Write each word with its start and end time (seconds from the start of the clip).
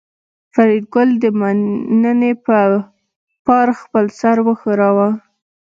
فریدګل 0.53 1.09
د 1.23 1.25
مننې 1.39 2.33
په 2.45 2.57
پار 3.45 3.67
خپل 3.81 4.05
سر 4.19 4.37
وښوراوه 4.45 5.09